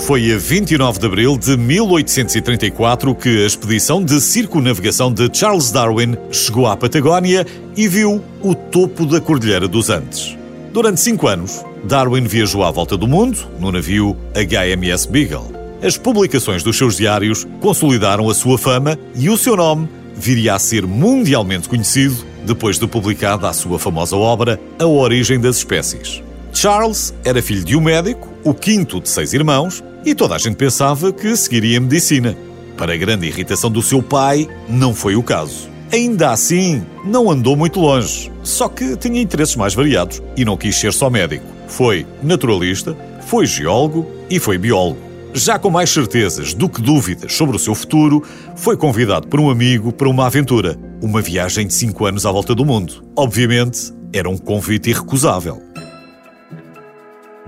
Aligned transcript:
Foi 0.00 0.32
a 0.32 0.38
29 0.38 0.98
de 0.98 1.06
abril 1.06 1.38
de 1.38 1.56
1834 1.56 3.14
que 3.14 3.42
a 3.42 3.46
expedição 3.46 4.02
de 4.02 4.20
circunavegação 4.20 5.12
de 5.12 5.30
Charles 5.32 5.70
Darwin 5.70 6.16
chegou 6.32 6.66
à 6.66 6.76
Patagónia 6.76 7.46
e 7.76 7.86
viu 7.86 8.22
o 8.42 8.54
topo 8.54 9.04
da 9.04 9.20
Cordilheira 9.20 9.68
dos 9.68 9.90
Andes. 9.90 10.36
Durante 10.72 11.00
cinco 11.00 11.28
anos, 11.28 11.64
Darwin 11.84 12.24
viajou 12.24 12.64
à 12.64 12.70
volta 12.70 12.96
do 12.96 13.06
mundo 13.06 13.38
no 13.60 13.70
navio 13.70 14.16
HMS 14.34 15.06
Beagle. 15.06 15.52
As 15.82 15.96
publicações 15.96 16.62
dos 16.62 16.76
seus 16.76 16.96
diários 16.96 17.46
consolidaram 17.60 18.28
a 18.28 18.34
sua 18.34 18.58
fama 18.58 18.98
e 19.14 19.28
o 19.28 19.36
seu 19.36 19.56
nome 19.56 19.88
viria 20.16 20.54
a 20.54 20.58
ser 20.58 20.86
mundialmente 20.86 21.68
conhecido 21.68 22.24
depois 22.44 22.78
de 22.78 22.86
publicada 22.86 23.48
a 23.48 23.52
sua 23.52 23.78
famosa 23.78 24.16
obra 24.16 24.58
A 24.78 24.86
Origem 24.86 25.38
das 25.38 25.58
Espécies. 25.58 26.22
Charles 26.52 27.14
era 27.24 27.42
filho 27.42 27.64
de 27.64 27.76
um 27.76 27.80
médico, 27.80 28.29
o 28.44 28.54
quinto 28.54 29.00
de 29.00 29.08
seis 29.08 29.32
irmãos, 29.32 29.82
e 30.04 30.14
toda 30.14 30.34
a 30.34 30.38
gente 30.38 30.56
pensava 30.56 31.12
que 31.12 31.36
seguiria 31.36 31.80
medicina. 31.80 32.36
Para 32.76 32.96
grande 32.96 33.26
irritação 33.26 33.70
do 33.70 33.82
seu 33.82 34.02
pai, 34.02 34.48
não 34.68 34.94
foi 34.94 35.14
o 35.14 35.22
caso. 35.22 35.68
Ainda 35.92 36.30
assim, 36.30 36.84
não 37.04 37.30
andou 37.30 37.56
muito 37.56 37.80
longe, 37.80 38.30
só 38.42 38.68
que 38.68 38.96
tinha 38.96 39.20
interesses 39.20 39.56
mais 39.56 39.74
variados 39.74 40.22
e 40.36 40.44
não 40.44 40.56
quis 40.56 40.76
ser 40.76 40.92
só 40.92 41.10
médico. 41.10 41.44
Foi 41.66 42.06
naturalista, 42.22 42.96
foi 43.26 43.44
geólogo 43.44 44.06
e 44.30 44.38
foi 44.38 44.56
biólogo. 44.56 45.00
Já 45.34 45.58
com 45.58 45.70
mais 45.70 45.90
certezas 45.90 46.54
do 46.54 46.68
que 46.68 46.80
dúvidas 46.80 47.32
sobre 47.32 47.56
o 47.56 47.58
seu 47.58 47.74
futuro, 47.74 48.22
foi 48.56 48.76
convidado 48.76 49.28
por 49.28 49.38
um 49.38 49.50
amigo 49.50 49.92
para 49.92 50.08
uma 50.08 50.26
aventura, 50.26 50.76
uma 51.02 51.20
viagem 51.20 51.66
de 51.66 51.74
cinco 51.74 52.06
anos 52.06 52.24
à 52.24 52.32
volta 52.32 52.54
do 52.54 52.64
mundo. 52.64 53.04
Obviamente, 53.16 53.92
era 54.12 54.28
um 54.28 54.36
convite 54.36 54.90
irrecusável. 54.90 55.60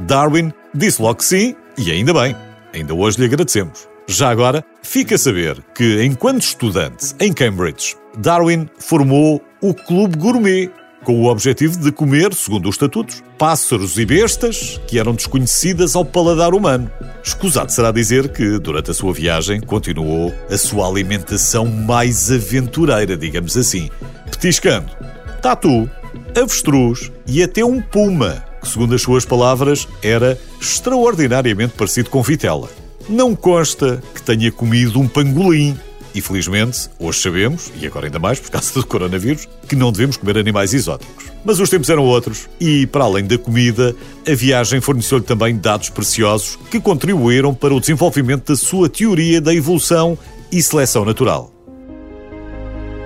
Darwin 0.00 0.52
disse 0.74 1.00
logo 1.00 1.16
que 1.16 1.24
sim 1.24 1.54
e 1.76 1.90
ainda 1.90 2.12
bem, 2.12 2.36
ainda 2.72 2.94
hoje 2.94 3.18
lhe 3.18 3.26
agradecemos. 3.26 3.88
Já 4.08 4.30
agora, 4.30 4.64
fica 4.82 5.14
a 5.14 5.18
saber 5.18 5.56
que, 5.74 6.02
enquanto 6.04 6.42
estudante 6.42 7.14
em 7.20 7.32
Cambridge, 7.32 7.96
Darwin 8.18 8.68
formou 8.78 9.40
o 9.60 9.72
Clube 9.72 10.18
Gourmet, 10.18 10.70
com 11.04 11.20
o 11.20 11.26
objetivo 11.26 11.78
de 11.78 11.90
comer, 11.90 12.34
segundo 12.34 12.68
os 12.68 12.74
estatutos, 12.74 13.22
pássaros 13.38 13.98
e 13.98 14.04
bestas 14.04 14.80
que 14.86 14.98
eram 14.98 15.14
desconhecidas 15.14 15.96
ao 15.96 16.04
paladar 16.04 16.54
humano. 16.54 16.90
Escusado 17.24 17.72
será 17.72 17.90
dizer 17.90 18.28
que, 18.28 18.58
durante 18.58 18.90
a 18.90 18.94
sua 18.94 19.12
viagem, 19.12 19.60
continuou 19.60 20.32
a 20.50 20.56
sua 20.56 20.86
alimentação 20.86 21.66
mais 21.66 22.30
aventureira, 22.30 23.16
digamos 23.16 23.56
assim, 23.56 23.88
petiscando 24.30 24.90
tatu, 25.40 25.90
avestruz 26.40 27.10
e 27.26 27.42
até 27.42 27.64
um 27.64 27.80
puma 27.80 28.51
que, 28.62 28.68
segundo 28.68 28.94
as 28.94 29.02
suas 29.02 29.24
palavras, 29.24 29.86
era 30.02 30.38
extraordinariamente 30.60 31.74
parecido 31.76 32.08
com 32.08 32.22
vitela. 32.22 32.70
Não 33.08 33.34
consta 33.34 34.02
que 34.14 34.22
tenha 34.22 34.50
comido 34.50 35.00
um 35.00 35.08
pangolim. 35.08 35.76
E 36.14 36.20
felizmente, 36.20 36.90
hoje 36.98 37.20
sabemos, 37.20 37.72
e 37.80 37.86
agora 37.86 38.06
ainda 38.06 38.18
mais 38.18 38.38
por 38.38 38.50
causa 38.50 38.72
do 38.74 38.86
coronavírus, 38.86 39.48
que 39.66 39.74
não 39.74 39.90
devemos 39.90 40.18
comer 40.18 40.36
animais 40.36 40.74
exóticos. 40.74 41.24
Mas 41.42 41.58
os 41.58 41.70
tempos 41.70 41.88
eram 41.88 42.04
outros, 42.04 42.48
e 42.60 42.86
para 42.86 43.04
além 43.04 43.24
da 43.24 43.38
comida, 43.38 43.96
a 44.28 44.34
viagem 44.34 44.80
forneceu-lhe 44.80 45.24
também 45.24 45.56
dados 45.56 45.88
preciosos 45.88 46.58
que 46.70 46.78
contribuíram 46.78 47.54
para 47.54 47.74
o 47.74 47.80
desenvolvimento 47.80 48.52
da 48.52 48.56
sua 48.56 48.88
teoria 48.90 49.40
da 49.40 49.54
evolução 49.54 50.16
e 50.50 50.62
seleção 50.62 51.04
natural. 51.04 51.51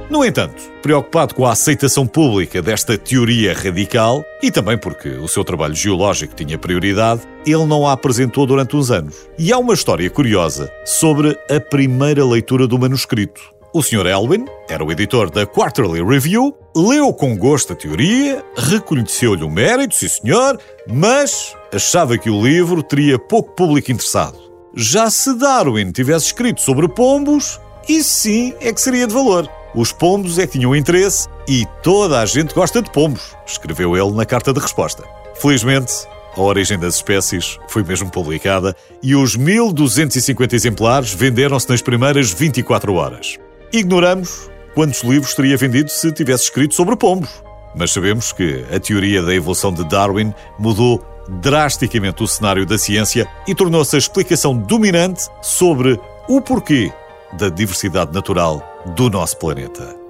No 0.08 0.24
entanto, 0.24 0.62
preocupado 0.80 1.34
com 1.34 1.44
a 1.44 1.50
aceitação 1.50 2.06
pública 2.06 2.62
desta 2.62 2.96
teoria 2.96 3.52
radical 3.52 4.24
e 4.40 4.52
também 4.52 4.78
porque 4.78 5.08
o 5.08 5.26
seu 5.26 5.42
trabalho 5.42 5.74
geológico 5.74 6.32
tinha 6.32 6.56
prioridade, 6.56 7.22
ele 7.44 7.66
não 7.66 7.84
a 7.84 7.92
apresentou 7.92 8.46
durante 8.46 8.76
uns 8.76 8.90
anos. 8.90 9.28
E 9.36 9.52
há 9.52 9.58
uma 9.58 9.74
história 9.74 10.08
curiosa 10.08 10.72
sobre 10.84 11.36
a 11.50 11.60
primeira 11.60 12.24
leitura 12.24 12.68
do 12.68 12.78
manuscrito. 12.78 13.40
O 13.74 13.82
Sr. 13.82 14.06
Elwin 14.06 14.44
era 14.68 14.84
o 14.84 14.92
editor 14.92 15.28
da 15.28 15.44
Quarterly 15.44 16.02
Review, 16.02 16.56
leu 16.74 17.12
com 17.12 17.36
gosto 17.36 17.72
a 17.72 17.76
teoria, 17.76 18.44
reconheceu-lhe 18.56 19.42
o 19.42 19.50
mérito, 19.50 19.96
sim 19.96 20.08
senhor, 20.08 20.58
mas 20.88 21.54
achava 21.74 22.16
que 22.16 22.30
o 22.30 22.42
livro 22.42 22.80
teria 22.82 23.18
pouco 23.18 23.52
público 23.52 23.90
interessado. 23.90 24.38
Já 24.74 25.10
se 25.10 25.34
Darwin 25.34 25.90
tivesse 25.90 26.26
escrito 26.26 26.60
sobre 26.60 26.88
pombos, 26.88 27.60
isso 27.88 28.10
sim 28.10 28.54
é 28.60 28.72
que 28.72 28.80
seria 28.80 29.06
de 29.06 29.12
valor. 29.12 29.50
Os 29.76 29.92
pombos 29.92 30.38
é 30.38 30.46
que 30.46 30.58
tinham 30.58 30.74
interesse 30.74 31.28
e 31.46 31.66
toda 31.82 32.18
a 32.18 32.24
gente 32.24 32.54
gosta 32.54 32.80
de 32.80 32.90
pombos, 32.90 33.36
escreveu 33.46 33.94
ele 33.94 34.10
na 34.12 34.24
carta 34.24 34.50
de 34.50 34.58
resposta. 34.58 35.04
Felizmente, 35.34 35.92
a 36.34 36.40
origem 36.40 36.78
das 36.78 36.94
espécies 36.94 37.58
foi 37.68 37.84
mesmo 37.84 38.10
publicada 38.10 38.74
e 39.02 39.14
os 39.14 39.36
1250 39.36 40.56
exemplares 40.56 41.12
venderam-se 41.12 41.68
nas 41.68 41.82
primeiras 41.82 42.32
24 42.32 42.94
horas. 42.94 43.36
Ignoramos 43.70 44.50
quantos 44.74 45.02
livros 45.02 45.34
teria 45.34 45.58
vendido 45.58 45.90
se 45.90 46.10
tivesse 46.10 46.44
escrito 46.44 46.74
sobre 46.74 46.96
pombos. 46.96 47.42
Mas 47.74 47.92
sabemos 47.92 48.32
que 48.32 48.64
a 48.74 48.80
teoria 48.80 49.22
da 49.22 49.34
evolução 49.34 49.74
de 49.74 49.84
Darwin 49.84 50.32
mudou 50.58 51.04
drasticamente 51.28 52.22
o 52.22 52.26
cenário 52.26 52.64
da 52.64 52.78
ciência 52.78 53.28
e 53.46 53.54
tornou-se 53.54 53.94
a 53.94 53.98
explicação 53.98 54.56
dominante 54.56 55.28
sobre 55.42 56.00
o 56.26 56.40
porquê 56.40 56.90
da 57.38 57.50
diversidade 57.50 58.14
natural 58.14 58.75
do 58.94 59.10
nosso 59.10 59.36
planeta. 59.38 60.05